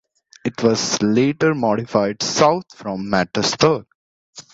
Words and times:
It 0.43 0.63
was 0.63 0.99
later 1.03 1.53
modified 1.53 2.23
south 2.23 2.73
from 2.75 3.05
Mattersburg. 3.11 3.85